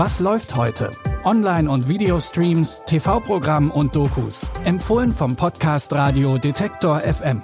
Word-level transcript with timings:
Was 0.00 0.20
läuft 0.20 0.54
heute? 0.54 0.92
Online- 1.24 1.68
und 1.68 1.88
Videostreams, 1.88 2.82
TV-Programm 2.86 3.72
und 3.72 3.96
Dokus. 3.96 4.46
Empfohlen 4.64 5.10
vom 5.10 5.34
Podcast 5.34 5.92
Radio 5.92 6.38
Detektor 6.38 7.00
FM. 7.00 7.42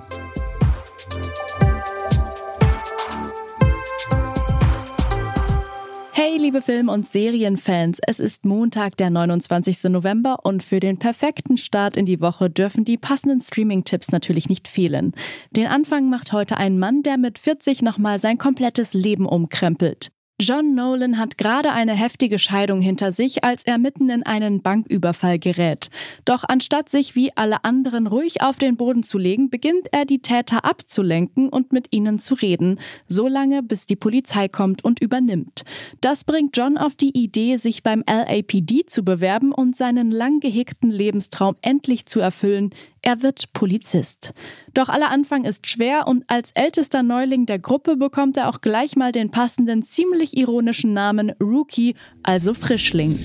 Hey, 6.13 6.37
liebe 6.39 6.63
Film- 6.63 6.89
und 6.89 7.05
Serienfans, 7.05 7.99
es 8.07 8.21
ist 8.21 8.45
Montag, 8.45 8.97
der 8.99 9.11
29. 9.11 9.91
November 9.91 10.45
und 10.45 10.63
für 10.63 10.79
den 10.79 11.01
perfekten 11.01 11.57
Start 11.57 11.97
in 11.97 12.07
die 12.07 12.21
Woche 12.21 12.51
dürfen 12.51 12.85
die 12.85 12.99
passenden 12.99 13.41
Streaming-Tipps 13.41 14.13
natürlich 14.13 14.49
nicht 14.49 14.69
fehlen. 14.69 15.11
Den 15.51 15.67
Anfang 15.67 16.09
macht 16.09 16.33
heute 16.33 16.57
ein 16.57 16.79
Mann, 16.79 17.03
der 17.03 17.19
mit 17.19 17.41
40 17.41 17.83
nochmal 17.83 18.21
sein 18.21 18.39
komplettes 18.39 18.95
Leben 18.95 19.27
umkrempelt. 19.27 20.14
John 20.41 20.75
Nolan 20.75 21.17
hat 21.17 21.39
gerade 21.39 21.71
eine 21.71 21.93
heftige 21.93 22.41
Scheidung 22.41 22.81
hinter 22.81 23.13
sich, 23.13 23.45
als 23.45 23.63
er 23.65 23.79
mitten 23.79 24.11
in 24.11 24.25
einen 24.25 24.63
Banküberfall 24.63 25.39
gerät. 25.39 25.91
Doch 26.25 26.43
anstatt 26.43 26.89
sich 26.89 27.15
wie 27.15 27.31
alle 27.37 27.63
anderen 27.63 28.09
ruhig 28.09 28.43
auf 28.43 28.59
den 28.59 28.77
Boden 28.77 29.05
zu 29.05 29.17
legen, 29.17 29.49
beginnt 29.49 29.87
er 29.93 30.05
die 30.05 30.19
Täter 30.19 30.65
abzulenken 30.65 31.49
und 31.49 31.73
mit 31.73 31.87
ihnen 31.93 32.19
zu 32.19 32.35
reden, 32.35 32.81
so 33.07 33.29
lange 33.29 33.63
bis 33.63 33.87
die 33.87 33.95
Polizei 33.95 34.49
kommt 34.49 34.83
und 34.83 35.01
übernimmt. 35.01 35.65
Das 36.01 36.25
bringt 36.25 36.57
John 36.57 36.79
auf 36.79 36.97
die 36.97 37.17
Idee, 37.17 37.57
sich 37.57 37.85
beim 37.85 38.03
LAPD 38.05 38.87
zu 38.87 39.05
bewerben 39.05 39.53
und 39.53 39.77
seinen 39.77 40.11
lang 40.11 40.41
gehegten 40.41 40.91
Lebenstraum 40.91 41.55
endlich 41.63 42.07
zu 42.07 42.19
erfüllen, 42.19 42.71
er 43.05 43.23
wird 43.23 43.53
Polizist. 43.53 44.33
Doch 44.73 44.89
aller 44.89 45.11
Anfang 45.11 45.45
ist 45.45 45.69
schwer 45.69 46.07
und 46.09 46.25
als 46.27 46.51
ältester 46.53 47.03
Neuling 47.03 47.47
der 47.47 47.59
Gruppe 47.59 47.97
bekommt 47.97 48.37
er 48.37 48.49
auch 48.49 48.61
gleich 48.61 48.97
mal 48.97 49.13
den 49.13 49.31
passenden, 49.31 49.83
ziemlich 49.83 50.37
ironischen 50.37 50.95
Namen 50.95 51.33
Rookie, 51.41 51.95
also 52.23 52.55
Frischling. 52.55 53.19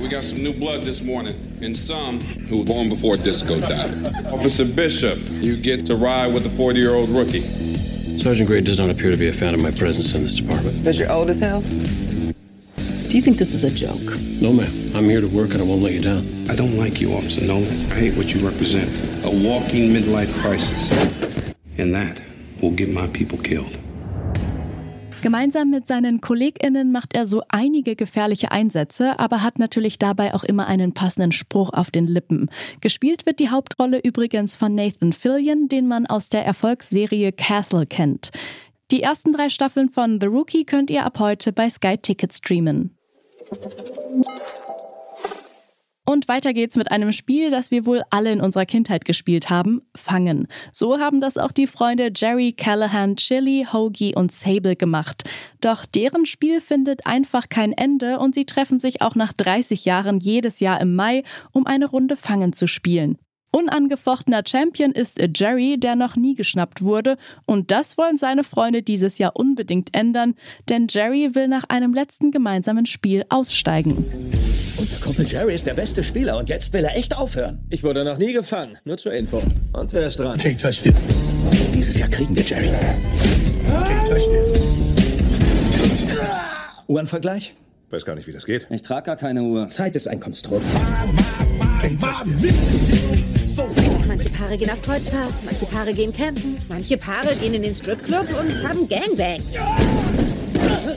We 0.00 0.08
got 0.08 0.24
some 0.24 0.42
new 0.42 0.52
blood 0.52 0.84
this 0.84 1.02
morning, 1.02 1.34
and 1.62 1.76
some 1.76 2.20
who 2.48 2.58
were 2.58 2.64
born 2.64 2.88
before 2.88 3.16
disco 3.16 3.58
died. 3.58 3.90
Officer 4.30 4.64
Bishop, 4.64 5.18
you 5.40 5.56
get 5.56 5.86
to 5.86 5.96
ride 5.96 6.34
with 6.34 6.44
a 6.46 6.50
40-year-old 6.50 7.08
rookie. 7.08 7.42
Sergeant 8.20 8.48
Gray 8.48 8.60
does 8.60 8.78
not 8.78 8.90
appear 8.90 9.10
to 9.10 9.16
be 9.16 9.28
a 9.28 9.32
fan 9.32 9.54
of 9.54 9.60
my 9.60 9.70
presence 9.70 10.14
in 10.14 10.22
this 10.22 10.34
department. 10.34 10.78
Because 10.78 10.98
you're 10.98 11.12
old 11.12 11.30
as 11.30 11.40
hell? 11.40 11.62
Do 13.08 13.16
you 13.16 13.22
think 13.22 13.38
this 13.38 13.54
is 13.54 13.62
a 13.62 13.70
joke? 13.70 14.18
No, 14.42 14.52
ma'am. 14.52 14.66
I'm 14.92 15.08
here 15.08 15.20
to 15.20 15.28
work 15.28 15.52
and 15.52 15.60
I 15.60 15.64
won't 15.64 15.80
let 15.80 15.92
you 15.92 16.00
down. 16.00 16.26
I 16.50 16.56
don't 16.56 16.76
like 16.76 17.00
you, 17.00 17.12
Officer 17.14 17.44
Nolan. 17.46 17.70
I 17.92 17.94
hate 17.94 18.16
what 18.16 18.34
you 18.34 18.44
represent. 18.44 18.90
A 19.24 19.30
walking 19.30 19.94
midlife 19.94 20.32
crisis. 20.42 20.90
And 21.78 21.94
that 21.94 22.20
will 22.60 22.72
get 22.72 22.88
my 22.88 23.06
people 23.06 23.38
killed. 23.38 23.78
Gemeinsam 25.22 25.70
mit 25.70 25.86
seinen 25.86 26.20
KollegInnen 26.20 26.90
macht 26.90 27.14
er 27.14 27.26
so 27.26 27.42
einige 27.48 27.94
gefährliche 27.94 28.50
Einsätze, 28.50 29.18
aber 29.20 29.42
hat 29.42 29.60
natürlich 29.60 29.98
dabei 29.98 30.34
auch 30.34 30.42
immer 30.42 30.66
einen 30.66 30.92
passenden 30.92 31.30
Spruch 31.30 31.72
auf 31.72 31.92
den 31.92 32.08
Lippen. 32.08 32.50
Gespielt 32.80 33.24
wird 33.24 33.38
die 33.38 33.50
Hauptrolle 33.50 34.00
übrigens 34.00 34.56
von 34.56 34.74
Nathan 34.74 35.12
Fillion, 35.12 35.68
den 35.68 35.86
man 35.86 36.06
aus 36.06 36.28
der 36.28 36.44
Erfolgsserie 36.44 37.30
Castle 37.30 37.86
kennt. 37.86 38.30
Die 38.90 39.02
ersten 39.02 39.32
drei 39.32 39.48
Staffeln 39.48 39.90
von 39.90 40.20
The 40.20 40.26
Rookie 40.26 40.64
könnt 40.64 40.90
ihr 40.90 41.04
ab 41.04 41.18
heute 41.20 41.52
bei 41.52 41.70
Sky 41.70 41.98
Ticket 41.98 42.32
streamen. 42.32 42.95
Und 46.08 46.28
weiter 46.28 46.54
geht's 46.54 46.76
mit 46.76 46.92
einem 46.92 47.10
Spiel, 47.10 47.50
das 47.50 47.72
wir 47.72 47.84
wohl 47.84 48.02
alle 48.10 48.30
in 48.30 48.40
unserer 48.40 48.64
Kindheit 48.64 49.04
gespielt 49.04 49.50
haben, 49.50 49.82
Fangen. 49.96 50.46
So 50.72 51.00
haben 51.00 51.20
das 51.20 51.36
auch 51.36 51.50
die 51.50 51.66
Freunde 51.66 52.10
Jerry 52.14 52.52
Callahan, 52.52 53.16
Chili, 53.16 53.66
Hoagie 53.72 54.14
und 54.14 54.30
Sable 54.30 54.76
gemacht. 54.76 55.24
Doch 55.60 55.84
deren 55.84 56.24
Spiel 56.24 56.60
findet 56.60 57.06
einfach 57.06 57.48
kein 57.48 57.72
Ende 57.72 58.20
und 58.20 58.36
sie 58.36 58.46
treffen 58.46 58.78
sich 58.78 59.02
auch 59.02 59.16
nach 59.16 59.32
30 59.32 59.84
Jahren 59.84 60.20
jedes 60.20 60.60
Jahr 60.60 60.80
im 60.80 60.94
Mai, 60.94 61.24
um 61.50 61.66
eine 61.66 61.86
Runde 61.86 62.16
Fangen 62.16 62.52
zu 62.52 62.68
spielen. 62.68 63.18
Unangefochtener 63.56 64.42
Champion 64.46 64.92
ist 64.92 65.18
Jerry, 65.34 65.80
der 65.80 65.96
noch 65.96 66.14
nie 66.14 66.34
geschnappt 66.34 66.82
wurde, 66.82 67.16
und 67.46 67.70
das 67.70 67.96
wollen 67.96 68.18
seine 68.18 68.44
Freunde 68.44 68.82
dieses 68.82 69.16
Jahr 69.16 69.34
unbedingt 69.34 69.96
ändern, 69.96 70.34
denn 70.68 70.88
Jerry 70.90 71.34
will 71.34 71.48
nach 71.48 71.64
einem 71.70 71.94
letzten 71.94 72.32
gemeinsamen 72.32 72.84
Spiel 72.84 73.24
aussteigen. 73.30 74.04
Unser 74.76 74.98
Kumpel 74.98 75.26
Jerry 75.26 75.54
ist 75.54 75.64
der 75.64 75.72
beste 75.72 76.04
Spieler 76.04 76.36
und 76.36 76.50
jetzt 76.50 76.70
will 76.74 76.84
er 76.84 76.94
echt 76.98 77.16
aufhören. 77.16 77.60
Ich 77.70 77.82
wurde 77.82 78.04
noch 78.04 78.18
nie 78.18 78.34
gefangen, 78.34 78.76
nur 78.84 78.98
zur 78.98 79.14
Info. 79.14 79.42
Und 79.72 79.90
wer 79.94 80.06
ist 80.06 80.18
dran? 80.18 80.36
King 80.36 80.58
touched 80.58 80.84
it. 80.84 80.94
Dieses 81.72 81.98
Jahr 81.98 82.10
kriegen 82.10 82.36
wir 82.36 82.42
Jerry. 82.42 82.68
King 82.68 84.04
touched 84.06 84.28
it. 84.34 84.60
Uhrenvergleich? 86.88 87.54
Weiß 87.88 88.04
gar 88.04 88.16
nicht, 88.16 88.26
wie 88.26 88.32
das 88.32 88.44
geht. 88.44 88.66
Ich 88.68 88.82
trage 88.82 89.06
gar 89.06 89.16
keine 89.16 89.42
Uhr. 89.42 89.66
Zeit 89.68 89.96
ist 89.96 90.08
ein 90.08 90.20
Konstrukt. 90.20 90.66
Manche 94.16 94.32
Paare 94.32 94.56
gehen 94.56 94.70
auf 94.70 94.80
Kreuzfahrt, 94.80 95.44
manche 95.44 95.66
Paare 95.66 95.92
gehen 95.92 96.10
campen, 96.10 96.56
manche 96.70 96.96
Paare 96.96 97.36
gehen 97.36 97.52
in 97.52 97.60
den 97.60 97.74
Stripclub 97.74 98.26
und 98.40 98.66
haben 98.66 98.88
Gangbangs. 98.88 99.58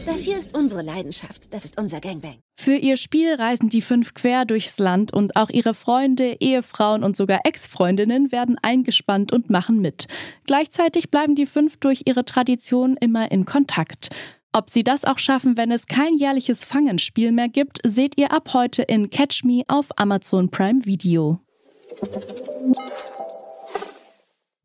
Das 0.05 0.23
hier 0.23 0.37
ist 0.37 0.57
unsere 0.57 0.83
Leidenschaft. 0.83 1.53
Das 1.53 1.65
ist 1.65 1.77
unser 1.77 1.99
Gangbang. 1.99 2.37
Für 2.57 2.75
ihr 2.75 2.95
Spiel 2.95 3.33
reisen 3.33 3.67
die 3.67 3.81
fünf 3.81 4.13
quer 4.13 4.45
durchs 4.45 4.79
Land 4.79 5.11
und 5.11 5.35
auch 5.35 5.49
ihre 5.49 5.73
Freunde, 5.73 6.37
Ehefrauen 6.39 7.03
und 7.03 7.17
sogar 7.17 7.41
Ex-Freundinnen 7.43 8.31
werden 8.31 8.57
eingespannt 8.61 9.33
und 9.33 9.49
machen 9.49 9.81
mit. 9.81 10.07
Gleichzeitig 10.45 11.11
bleiben 11.11 11.35
die 11.35 11.45
fünf 11.45 11.75
durch 11.75 12.03
ihre 12.05 12.23
Tradition 12.23 12.95
immer 13.01 13.33
in 13.33 13.43
Kontakt. 13.43 14.07
Ob 14.53 14.69
sie 14.69 14.85
das 14.85 15.03
auch 15.03 15.19
schaffen, 15.19 15.57
wenn 15.57 15.71
es 15.71 15.87
kein 15.87 16.15
jährliches 16.15 16.63
Fangenspiel 16.63 17.33
mehr 17.33 17.49
gibt, 17.49 17.79
seht 17.85 18.17
ihr 18.17 18.31
ab 18.31 18.51
heute 18.53 18.83
in 18.83 19.09
Catch 19.09 19.43
Me 19.43 19.63
auf 19.67 19.89
Amazon 19.97 20.49
Prime 20.49 20.85
Video. 20.85 21.41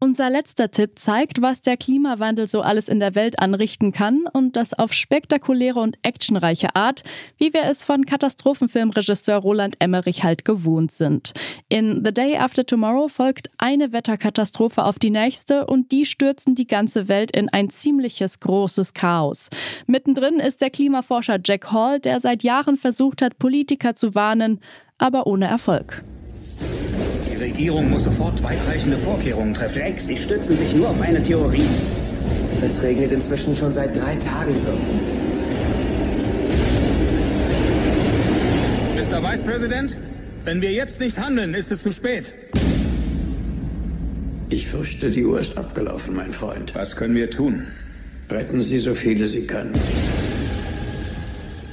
Unser 0.05 0.29
letzter 0.29 0.71
Tipp 0.71 0.99
zeigt, 0.99 1.41
was 1.41 1.63
der 1.63 1.79
Klimawandel 1.79 2.47
so 2.47 2.61
alles 2.61 2.91
in 2.91 3.01
der 3.01 3.15
Welt 3.15 3.39
anrichten 3.39 3.91
kann 3.91 4.27
und 4.31 4.55
das 4.55 4.75
auf 4.75 4.93
spektakuläre 4.93 5.81
und 5.81 5.97
actionreiche 6.03 6.77
Art, 6.77 7.05
wie 7.39 7.55
wir 7.55 7.63
es 7.63 7.85
von 7.85 8.05
Katastrophenfilmregisseur 8.05 9.39
Roland 9.39 9.77
Emmerich 9.79 10.23
halt 10.23 10.45
gewohnt 10.45 10.93
sind. 10.93 11.33
In 11.71 12.03
The 12.05 12.13
Day 12.13 12.37
After 12.37 12.67
Tomorrow 12.67 13.09
folgt 13.09 13.51
eine 13.57 13.95
Wetterkatastrophe 13.95 14.85
auf 14.85 14.99
die 14.99 15.09
nächste 15.09 15.67
und 15.67 15.91
die 15.91 16.05
stürzen 16.05 16.55
die 16.55 16.67
ganze 16.67 17.09
Welt 17.09 17.35
in 17.35 17.49
ein 17.49 17.71
ziemliches 17.71 18.41
großes 18.41 18.93
Chaos. 18.93 19.49
Mittendrin 19.87 20.39
ist 20.39 20.61
der 20.61 20.69
Klimaforscher 20.69 21.39
Jack 21.43 21.73
Hall, 21.73 21.99
der 21.99 22.21
seit 22.21 22.43
Jahren 22.43 22.77
versucht 22.77 23.23
hat, 23.23 23.39
Politiker 23.39 23.97
zu 23.97 24.15
warnen, 24.15 24.61
aber 24.99 25.27
ohne 25.27 25.47
Erfolg. 25.47 26.05
Die 27.45 27.51
Regierung 27.51 27.91
muss 27.91 28.05
sofort 28.05 28.43
weitreichende 28.43 28.97
Vorkehrungen 28.97 29.53
treffen. 29.53 29.79
Jake, 29.79 30.01
Sie 30.01 30.17
stützen 30.17 30.57
sich 30.57 30.75
nur 30.75 30.89
auf 30.89 30.99
eine 31.03 31.23
Theorie. 31.23 31.67
Es 32.65 32.83
regnet 32.83 33.13
inzwischen 33.13 33.55
schon 33.55 33.71
seit 33.71 33.95
drei 33.95 34.17
Tagen 34.17 34.55
so. 34.65 34.73
Mr. 38.97 39.23
Vice 39.23 39.43
President, 39.43 39.99
wenn 40.45 40.63
wir 40.63 40.73
jetzt 40.73 41.01
nicht 41.01 41.19
handeln, 41.19 41.53
ist 41.53 41.71
es 41.71 41.83
zu 41.83 41.93
spät. 41.93 42.33
Ich 44.49 44.69
fürchte, 44.69 45.11
die 45.11 45.27
Uhr 45.27 45.39
ist 45.39 45.59
abgelaufen, 45.59 46.17
mein 46.17 46.33
Freund. 46.33 46.75
Was 46.75 46.97
können 46.97 47.15
wir 47.15 47.29
tun? 47.29 47.67
Retten 48.31 48.63
Sie 48.63 48.79
so 48.79 48.95
viele 48.95 49.27
Sie 49.27 49.47
können. 49.47 49.75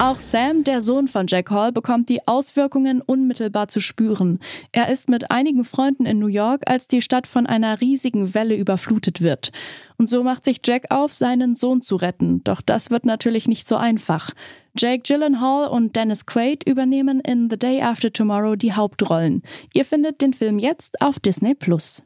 Auch 0.02 0.18
Sam, 0.18 0.64
der 0.64 0.82
Sohn 0.82 1.06
von 1.06 1.28
Jack 1.28 1.52
Hall, 1.52 1.70
bekommt 1.70 2.08
die 2.08 2.26
Auswirkungen 2.26 3.02
unmittelbar 3.02 3.68
zu 3.68 3.78
spüren. 3.78 4.40
Er 4.72 4.88
ist 4.88 5.08
mit 5.08 5.30
einigen 5.30 5.64
Freunden 5.64 6.06
in 6.06 6.18
New 6.18 6.26
York, 6.26 6.62
als 6.66 6.88
die 6.88 7.00
Stadt 7.00 7.28
von 7.28 7.46
einer 7.46 7.80
riesigen 7.80 8.34
Welle 8.34 8.56
überflutet 8.56 9.20
wird. 9.22 9.52
Und 9.98 10.08
so 10.08 10.24
macht 10.24 10.44
sich 10.44 10.60
Jack 10.64 10.86
auf, 10.90 11.14
seinen 11.14 11.54
Sohn 11.54 11.82
zu 11.82 11.94
retten. 11.94 12.42
Doch 12.42 12.60
das 12.62 12.90
wird 12.90 13.06
natürlich 13.06 13.46
nicht 13.46 13.68
so 13.68 13.76
einfach. 13.76 14.32
Jake 14.76 15.04
Gyllenhaal 15.04 15.68
und 15.68 15.94
Dennis 15.94 16.26
Quaid 16.26 16.66
übernehmen 16.66 17.20
in 17.20 17.48
The 17.48 17.56
Day 17.56 17.80
After 17.80 18.12
Tomorrow 18.12 18.56
die 18.56 18.72
Hauptrollen. 18.72 19.44
Ihr 19.72 19.84
findet 19.84 20.20
den 20.20 20.32
Film 20.32 20.58
jetzt 20.58 21.00
auf 21.00 21.20
Disney 21.20 21.54
Plus. 21.54 22.02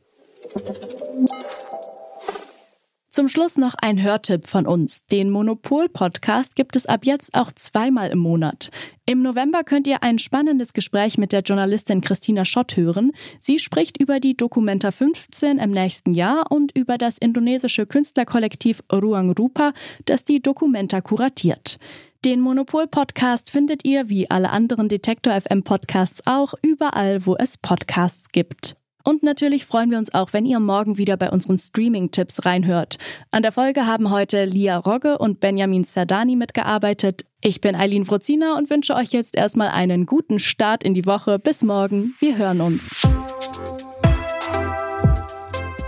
Zum 3.16 3.30
Schluss 3.30 3.56
noch 3.56 3.74
ein 3.80 4.02
Hörtipp 4.02 4.46
von 4.46 4.66
uns. 4.66 5.06
Den 5.06 5.30
Monopol-Podcast 5.30 6.54
gibt 6.54 6.76
es 6.76 6.84
ab 6.84 7.06
jetzt 7.06 7.34
auch 7.34 7.50
zweimal 7.50 8.10
im 8.10 8.18
Monat. 8.18 8.70
Im 9.06 9.22
November 9.22 9.64
könnt 9.64 9.86
ihr 9.86 10.02
ein 10.02 10.18
spannendes 10.18 10.74
Gespräch 10.74 11.16
mit 11.16 11.32
der 11.32 11.40
Journalistin 11.40 12.02
Christina 12.02 12.44
Schott 12.44 12.76
hören. 12.76 13.12
Sie 13.40 13.58
spricht 13.58 13.98
über 13.98 14.20
die 14.20 14.36
Documenta 14.36 14.90
15 14.90 15.56
im 15.56 15.70
nächsten 15.70 16.12
Jahr 16.12 16.52
und 16.52 16.76
über 16.76 16.98
das 16.98 17.16
indonesische 17.16 17.86
Künstlerkollektiv 17.86 18.82
Ruang 18.92 19.30
Rupa, 19.32 19.72
das 20.04 20.22
die 20.22 20.42
Documenta 20.42 21.00
kuratiert. 21.00 21.78
Den 22.26 22.42
Monopol-Podcast 22.42 23.50
findet 23.50 23.86
ihr 23.86 24.10
wie 24.10 24.30
alle 24.30 24.50
anderen 24.50 24.90
Detektor 24.90 25.40
FM 25.40 25.62
Podcasts 25.62 26.20
auch 26.26 26.52
überall, 26.60 27.24
wo 27.24 27.34
es 27.34 27.56
Podcasts 27.56 28.30
gibt. 28.30 28.76
Und 29.08 29.22
natürlich 29.22 29.66
freuen 29.66 29.92
wir 29.92 29.98
uns 29.98 30.12
auch, 30.14 30.32
wenn 30.32 30.44
ihr 30.44 30.58
morgen 30.58 30.98
wieder 30.98 31.16
bei 31.16 31.30
unseren 31.30 31.60
Streaming-Tipps 31.60 32.44
reinhört. 32.44 32.96
An 33.30 33.44
der 33.44 33.52
Folge 33.52 33.86
haben 33.86 34.10
heute 34.10 34.44
Lia 34.44 34.78
Rogge 34.78 35.18
und 35.18 35.38
Benjamin 35.38 35.84
Sardani 35.84 36.34
mitgearbeitet. 36.34 37.24
Ich 37.40 37.60
bin 37.60 37.76
Eileen 37.76 38.04
Frozina 38.04 38.58
und 38.58 38.68
wünsche 38.68 38.96
euch 38.96 39.10
jetzt 39.10 39.36
erstmal 39.36 39.68
einen 39.68 40.06
guten 40.06 40.40
Start 40.40 40.82
in 40.82 40.92
die 40.92 41.06
Woche. 41.06 41.38
Bis 41.38 41.62
morgen. 41.62 42.16
Wir 42.18 42.36
hören 42.36 42.60
uns. 42.60 43.06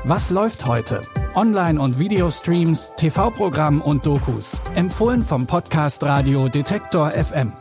Was 0.04 0.30
läuft 0.30 0.64
heute? 0.66 1.00
Online- 1.34 1.80
und 1.80 1.98
Videostreams, 1.98 2.92
TV-Programm 2.96 3.82
und 3.82 4.06
Dokus. 4.06 4.56
Empfohlen 4.76 5.24
vom 5.24 5.44
Podcast 5.44 6.04
Radio 6.04 6.48
Detektor 6.48 7.10
FM. 7.10 7.52